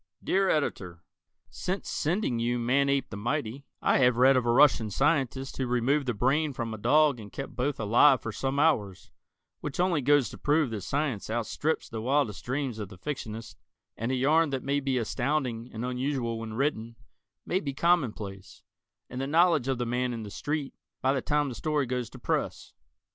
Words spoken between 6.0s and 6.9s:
the brain from a